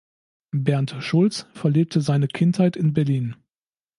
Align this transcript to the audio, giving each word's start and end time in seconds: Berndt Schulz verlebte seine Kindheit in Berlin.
Berndt 0.49 0.95
Schulz 1.03 1.45
verlebte 1.53 2.01
seine 2.01 2.27
Kindheit 2.27 2.75
in 2.75 2.91
Berlin. 2.93 3.35